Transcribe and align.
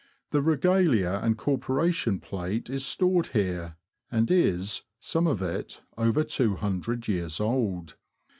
The 0.31 0.41
Regalia 0.41 1.19
and 1.21 1.37
Corporation 1.37 2.19
Plate 2.19 2.71
is 2.71 2.83
stored 2.83 3.27
here, 3.37 3.75
and 4.11 4.31
is, 4.31 4.81
some 4.99 5.27
of 5.27 5.43
it, 5.43 5.83
over 5.95 6.23
200 6.23 7.07
years 7.07 7.39
old. 7.39 7.97